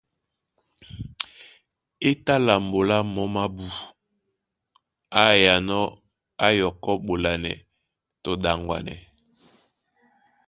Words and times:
É 2.09 2.11
tá 2.25 2.35
lambo 2.45 2.79
lá 2.89 2.97
momé 3.13 3.39
ábū 3.47 3.65
á 5.23 5.23
yánɔ̄ 5.43 5.83
á 6.45 6.47
yɔkɔ́ 6.59 6.95
ɓolanɛ 7.05 7.51
tɔ 8.23 8.31
ɗaŋgwanɛ. 8.43 8.95